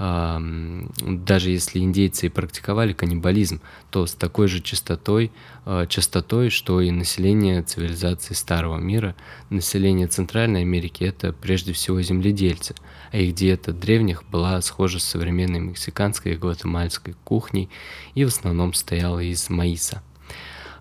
[0.00, 5.30] даже если индейцы и практиковали каннибализм, то с такой же частотой,
[5.66, 9.14] а, частотой, что и население цивилизации Старого мира.
[9.50, 12.74] Население Центральной Америки– это прежде всего земледельцы,
[13.12, 17.68] а их диета древних была схожа с современной мексиканской и гватемальской кухней
[18.14, 20.02] и в основном состояла из маиса.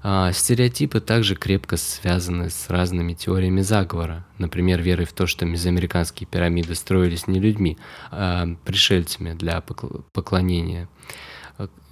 [0.02, 6.28] А, стереотипы также крепко связаны с разными теориями заговора, например, верой в то, что мезоамериканские
[6.28, 7.78] пирамиды строились не людьми,
[8.12, 10.88] а пришельцами для поклонения.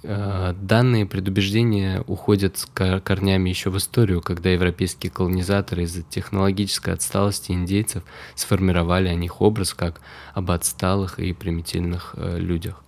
[0.04, 7.52] А, данные предубеждения уходят с корнями еще в историю, когда европейские колонизаторы из-за технологической отсталости
[7.52, 8.04] индейцев
[8.34, 10.00] сформировали о них образ как
[10.32, 12.82] об отсталых и примитивных э, людях.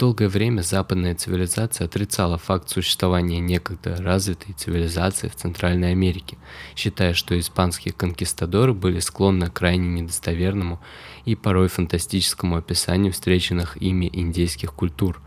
[0.00, 6.38] Долгое время западная цивилизация отрицала факт существования некогда развитой цивилизации в Центральной Америке,
[6.74, 10.80] считая, что испанские конкистадоры были склонны к крайне недостоверному
[11.26, 15.20] и порой фантастическому описанию встреченных ими индейских культур.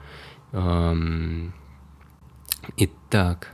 [2.78, 3.50] Итак,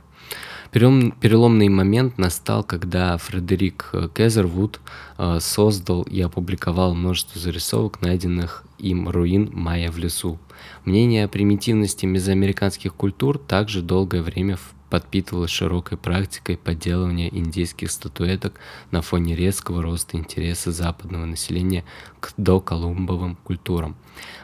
[0.72, 4.80] Переломный момент настал, когда Фредерик Кезервуд
[5.18, 10.38] э, создал и опубликовал множество зарисовок, найденных им руин майя в лесу.
[10.84, 14.58] Мнение о примитивности мезоамериканских культур также долгое время
[14.90, 18.58] подпитывалось широкой практикой подделывания индейских статуэток
[18.90, 21.84] на фоне резкого роста интереса западного населения
[22.18, 23.96] к доколумбовым культурам.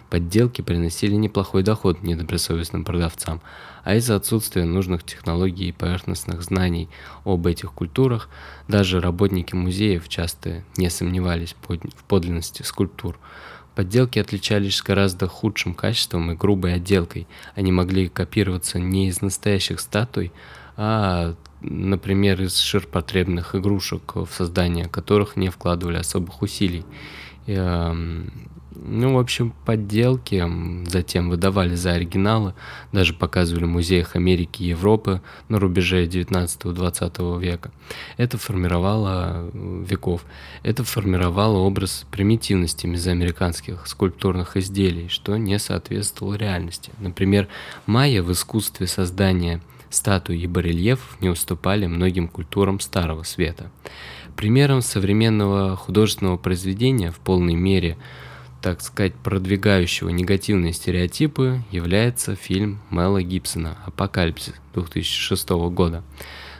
[0.08, 3.42] Подделки приносили неплохой доход недобросовестным продавцам,
[3.82, 6.88] а из-за отсутствия нужных технологий и поверхностных знаний
[7.24, 8.30] об этих культурах,
[8.68, 13.18] даже работники музеев часто не сомневались в подлинности скульптур.
[13.76, 17.28] Подделки отличались гораздо худшим качеством и грубой отделкой.
[17.54, 20.32] Они могли копироваться не из настоящих статуй,
[20.78, 26.86] а, например, из ширпотребных игрушек, в создание которых не вкладывали особых усилий.
[27.46, 27.54] И,
[28.88, 30.44] ну, в общем, подделки
[30.86, 32.54] затем выдавали за оригиналы,
[32.92, 37.72] даже показывали в музеях Америки и Европы на рубеже 19-20 века.
[38.16, 40.24] Это формировало э, веков.
[40.62, 46.92] Это формировало образ примитивности мезоамериканских скульптурных изделий, что не соответствовало реальности.
[46.98, 47.48] Например,
[47.86, 49.60] майя в искусстве создания
[49.90, 53.70] статуй и барельефов не уступали многим культурам Старого Света.
[54.36, 57.96] Примером современного художественного произведения в полной мере–
[58.66, 66.02] так сказать, продвигающего негативные стереотипы является фильм Мэла Гибсона «Апокалипсис» 2006 года.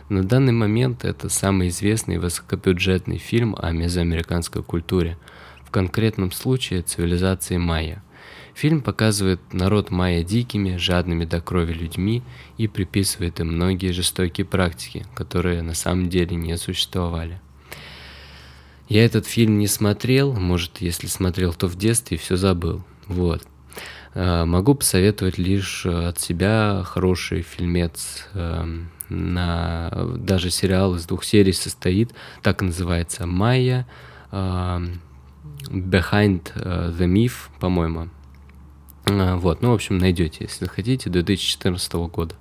[0.09, 5.19] На данный момент это самый известный высокобюджетный фильм о мезоамериканской культуре,
[5.65, 8.05] в конкретном случае цивилизации майя.
[8.55, 12.23] Фильм показывает народ майя дикими, жадными до крови людьми
[12.57, 17.41] и приписывает им многие жестокие практики, которые на самом деле не существовали.
[18.89, 22.83] Я этот фильм не смотрел, может, если смотрел, то в детстве все забыл.
[23.07, 23.43] Вот.
[24.15, 28.27] А, могу посоветовать лишь э, от себя хороший фильмец.
[28.35, 32.13] Эм, на даже сериал из двух серий состоит,
[32.43, 33.87] так называется Майя.
[34.31, 35.01] Эм,
[35.69, 38.09] Behind э, the Myth, по-моему.
[39.09, 42.35] Вот, ну, в общем, найдете, если хотите, 2014 года.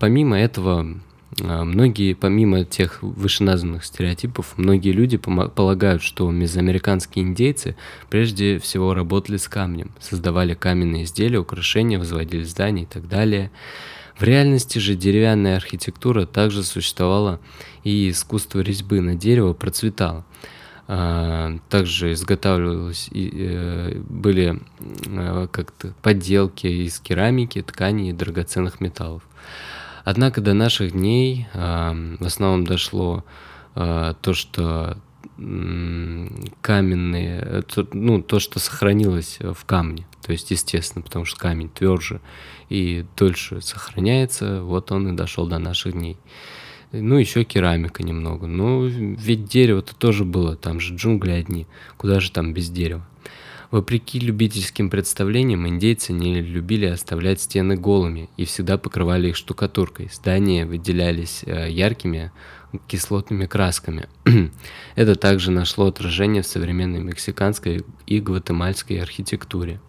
[0.00, 0.98] Помимо этого,
[1.40, 7.76] многие, помимо тех вышеназванных стереотипов, многие люди полагают, что мезоамериканские индейцы
[8.10, 13.50] прежде всего работали с камнем, создавали каменные изделия, украшения, возводили здания и так далее.
[14.18, 17.40] В реальности же деревянная архитектура также существовала,
[17.82, 20.24] и искусство резьбы на дерево процветало.
[20.86, 24.60] А, также изготавливались и были
[25.08, 29.22] а, как-то подделки из керамики, тканей и драгоценных металлов.
[30.04, 33.24] Однако до наших дней э, в основном дошло
[33.74, 34.98] э, то, что
[35.38, 36.28] э,
[36.60, 40.06] каменные, то, ну, то, что сохранилось в камне.
[40.24, 42.20] То есть, естественно, потому что камень тверже
[42.68, 46.18] и дольше сохраняется, вот он и дошел до наших дней.
[46.92, 48.46] Ну, еще керамика немного.
[48.46, 51.66] Ну, ведь дерево-то тоже было, там же джунгли одни.
[51.96, 53.04] Куда же там без дерева?
[53.74, 60.10] Вопреки любительским представлениям, индейцы не любили оставлять стены голыми и всегда покрывали их штукатуркой.
[60.12, 62.30] Здания выделялись э, яркими
[62.86, 64.08] кислотными красками.
[64.94, 69.80] Это также нашло отражение в современной мексиканской и гватемальской архитектуре.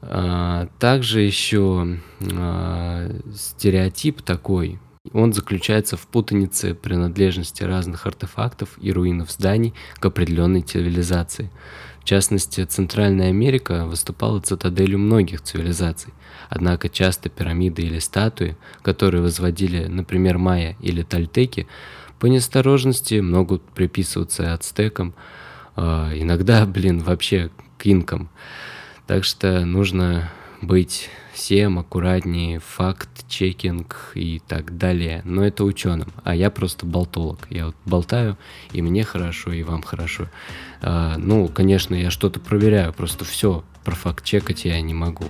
[0.00, 1.98] А, также еще
[2.32, 4.78] а, стереотип такой,
[5.12, 11.50] Он заключается в путанице принадлежности разных артефактов и руинов зданий к определенной цивилизации.
[12.00, 16.12] В частности, Центральная Америка выступала цитаделью многих цивилизаций.
[16.48, 21.66] Однако часто пирамиды или статуи, которые возводили, например, майя или тальтеки,
[22.18, 25.14] по неосторожности могут приписываться ацтекам,
[25.76, 25.82] э,
[26.16, 28.28] иногда, блин, вообще к инкам.
[29.06, 30.30] Так что нужно
[30.60, 31.08] быть
[31.40, 35.22] всем аккуратнее, факт-чекинг и так далее.
[35.24, 37.46] Но это ученым, а я просто болтолог.
[37.48, 38.36] Я вот болтаю,
[38.72, 40.28] и мне хорошо, и вам хорошо.
[40.82, 45.24] А, ну, конечно, я что-то проверяю, просто все про факт-чекать я не могу.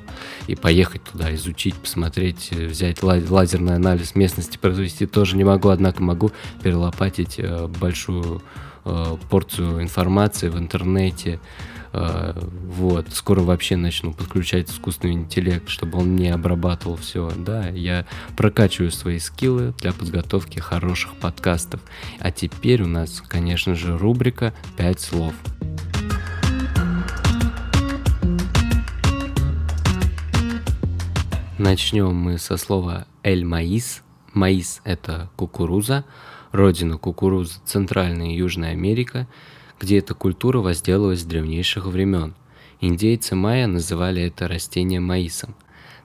[0.49, 6.33] И поехать туда, изучить, посмотреть, взять лазерный анализ местности произвести тоже не могу, однако могу
[6.61, 8.43] перелопатить э, большую
[8.85, 11.39] э, порцию информации в интернете,
[11.93, 17.33] вот, скоро вообще начну подключать искусственный интеллект, чтобы он не обрабатывал все.
[17.37, 21.81] Да, я прокачиваю свои скиллы для подготовки хороших подкастов.
[22.21, 25.35] А теперь у нас, конечно же, рубрика «Пять слов».
[31.59, 34.03] Начнем мы со слова «эль маис».
[34.33, 36.05] Маис– это кукуруза,
[36.53, 39.27] родина кукурузы– Центральная и Южная Америка–
[39.81, 42.35] где эта культура возделывалась с древнейших времен.
[42.81, 45.55] Индейцы майя называли это растение маисом.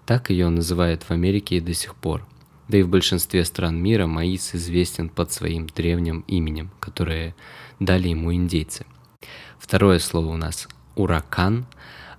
[0.05, 2.26] Так ее называют в Америке и до сих пор.
[2.69, 7.36] Да и в большинстве стран мира маис известен под своим древним именем, которое
[7.80, 8.86] дали ему индейцы.
[9.59, 11.65] Второе слово у нас уракан.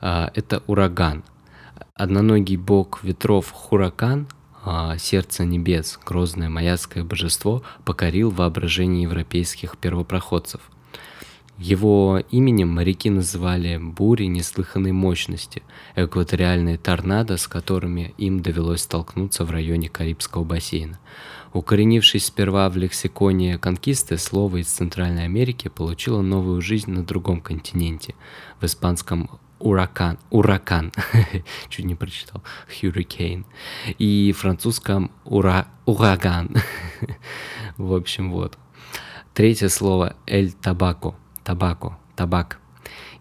[0.00, 1.24] А, это ураган.
[1.94, 4.28] Одноногий бог ветров Хуракан,
[4.62, 10.60] а, сердце небес, грозное майяское божество, покорил воображение европейских первопроходцев–
[11.58, 15.62] его именем моряки называли бури неслыханной мощности,
[15.94, 20.98] экваториальные торнадо, с которыми им довелось столкнуться в районе Карибского бассейна.
[21.54, 28.14] Укоренившись сперва в лексиконе конкисты, слово из Центральной Америки получило новую жизнь на другом континенте,
[28.60, 30.92] в испанском уракан, уракан,
[31.70, 33.46] чуть не прочитал, hurricane,
[33.98, 36.54] и французском ура, ураган.
[37.78, 38.58] в общем, вот.
[39.32, 41.14] Третье слово «эль табако»,
[41.46, 42.58] табако, табак.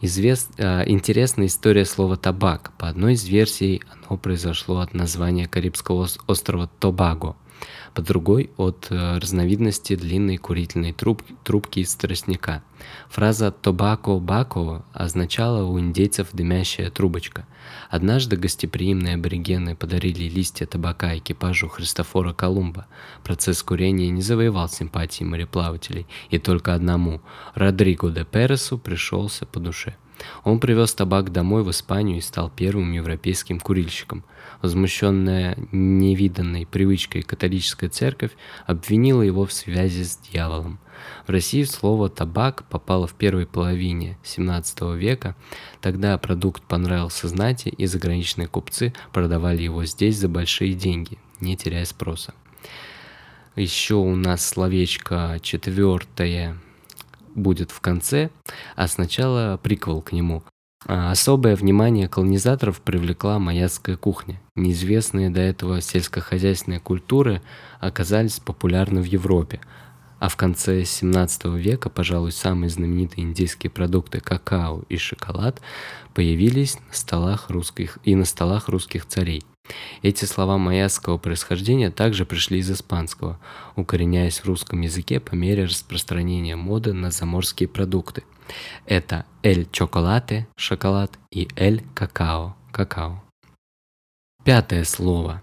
[0.02, 0.52] Извест...
[0.58, 2.72] Э, интересная история слова табак.
[2.78, 7.36] По одной из версий оно произошло от названия Карибского острова Тобаго,
[7.96, 12.62] по другой от э, разновидности длинной курительной трубки, трубки из тростника.
[13.10, 17.48] Фраза «тобако бако» означала у индейцев «дымящая трубочка».
[17.89, 22.86] Однажды гостеприимные аборигены подарили листья табака экипажу Христофора Колумба.
[23.24, 27.22] Процесс курения не завоевал симпатии мореплавателей, и только одному,
[27.54, 29.96] Родриго де Пересу, пришелся по душе.
[30.43, 34.24] Он привез табак домой в Испанию и стал первым европейским курильщиком.
[34.61, 38.32] Возмущенная невиданной привычкой католическая церковь
[38.66, 40.80] обвинила его в связи с дьяволом.
[41.28, 45.36] В России слово «табак» попало в первой половине 17 века.
[45.82, 51.86] Тогда продукт понравился знати, и заграничные купцы продавали его здесь за большие деньги, не теряя
[51.86, 52.34] спроса.
[53.55, 56.57] Еще у нас словечко четвертое
[57.36, 58.30] будет в конце,
[58.76, 60.44] а сначала приквел к нему.
[60.88, 64.40] А, особое внимание колонизаторов привлекла майяцкая кухня.
[64.56, 67.42] Неизвестные до этого сельскохозяйственные культуры
[67.80, 69.62] оказались популярны в Европе,
[70.20, 75.60] а в конце 17 века, пожалуй, самые знаменитые индийские продукты какао и шоколад
[76.14, 79.44] появились на столах русских и на столах русских царей.
[80.01, 83.39] Эти слова майяского происхождения также пришли из испанского,
[83.76, 88.24] укореняясь в русском языке по мере распространения моды на заморские продукты.
[88.86, 93.24] Это «эль чоколате»– шоколад и «эль какао»– какао.
[94.43, 95.41] Пятое слово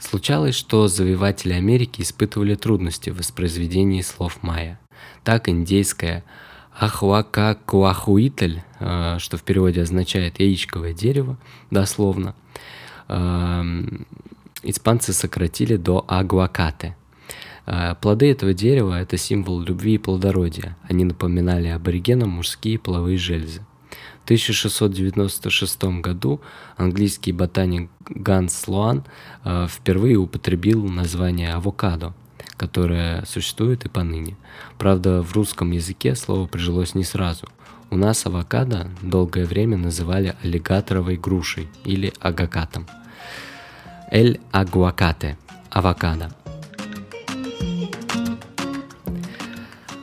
[0.00, 4.80] Случалось, что завоеватели Америки испытывали трудности в воспроизведении слов майя.
[5.24, 6.24] Так индейское
[6.72, 11.36] ахуакакуахуитль, э, что в переводе означает яичковое дерево,
[11.70, 12.34] дословно,
[14.62, 16.96] испанцы сократили до агуакате.
[17.66, 20.76] Э, плоды этого дерева– это символ любви и плодородия.
[20.88, 23.62] Они напоминали аборигенам мужские половые железы.
[24.24, 26.40] 1696 году
[26.76, 29.04] английский ботаник Ганс Слоан
[29.44, 32.14] э, впервые употребил название авокадо,
[32.56, 34.36] которое существует и поныне.
[34.78, 37.48] Правда, в русском языке слово прижилось не сразу.
[37.92, 42.86] У нас авокадо долгое время называли аллигаторовой грушей или агакатом.
[44.12, 45.36] Эль агуакате–
[45.70, 46.30] авокадо.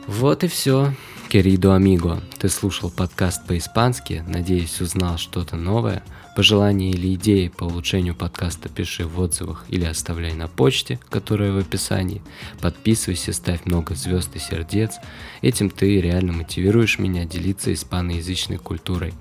[0.06, 0.92] Вот и все.
[1.30, 6.02] Querido amigo, ты слушал подкаст по-испански, надеюсь узнал что-то новое.
[6.38, 11.58] Пожелания или идеи по улучшению подкаста пиши в отзывах или оставляй на почте, которая в
[11.58, 12.22] описании.
[12.60, 14.98] Подписывайся, ставь много звезд и сердец.
[15.42, 19.14] Этим ты реально мотивируешь меня делиться испаноязычной культурой.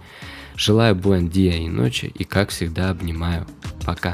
[0.55, 3.47] Желаю буэн и ночи и как всегда обнимаю.
[3.83, 4.13] Пока.